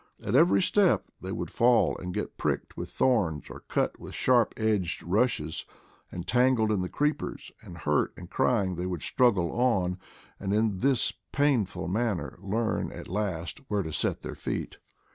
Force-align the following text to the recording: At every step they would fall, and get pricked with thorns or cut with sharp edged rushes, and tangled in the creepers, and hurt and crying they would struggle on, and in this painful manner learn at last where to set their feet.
At 0.25 0.33
every 0.33 0.63
step 0.63 1.05
they 1.21 1.31
would 1.31 1.51
fall, 1.51 1.95
and 1.95 2.11
get 2.11 2.35
pricked 2.35 2.75
with 2.75 2.89
thorns 2.89 3.51
or 3.51 3.59
cut 3.67 3.99
with 3.99 4.15
sharp 4.15 4.51
edged 4.57 5.03
rushes, 5.03 5.67
and 6.11 6.25
tangled 6.25 6.71
in 6.71 6.81
the 6.81 6.89
creepers, 6.89 7.51
and 7.61 7.77
hurt 7.77 8.11
and 8.17 8.27
crying 8.27 8.77
they 8.77 8.87
would 8.87 9.03
struggle 9.03 9.51
on, 9.51 9.99
and 10.39 10.53
in 10.55 10.79
this 10.79 11.13
painful 11.31 11.87
manner 11.87 12.39
learn 12.41 12.91
at 12.91 13.07
last 13.09 13.59
where 13.67 13.83
to 13.83 13.93
set 13.93 14.23
their 14.23 14.33
feet. 14.33 14.77